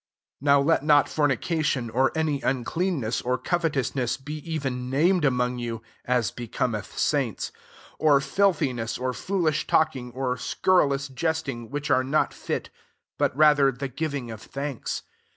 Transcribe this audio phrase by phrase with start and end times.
[0.39, 5.59] 3 NOW let not fornication, or any uncleanness, or covetous ness, be even named among
[5.59, 7.51] you, (as becometh saints;)
[7.99, 12.71] 4 of filtki ness, or foolish talking, or scur rilous jesting, which are not fit:
[13.19, 15.03] but rather the giving of thanks.